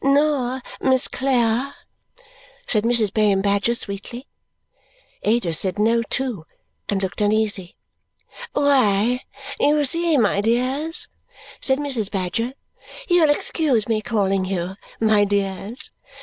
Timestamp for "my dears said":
10.17-11.77